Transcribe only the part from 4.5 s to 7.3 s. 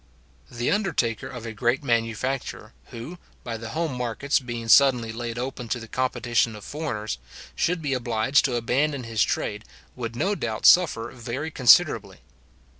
suddenly laid open to the competition of foreigners,